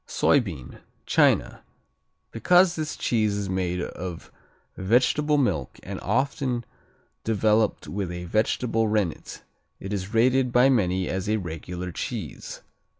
Soybean 0.07 0.79
China 1.05 1.61
Because 2.31 2.73
this 2.75 2.97
cheese 2.97 3.35
is 3.37 3.49
made 3.51 3.81
of 3.81 4.31
vegetable 4.75 5.37
milk 5.37 5.79
and 5.83 6.01
often 6.01 6.65
developed 7.23 7.87
with 7.87 8.11
a 8.11 8.25
vegetable 8.25 8.87
rennet, 8.87 9.43
it 9.79 9.93
is 9.93 10.11
rated 10.11 10.51
by 10.51 10.69
many 10.69 11.07
as 11.07 11.29
a 11.29 11.37
regular 11.37 11.91
cheese. 11.91 12.61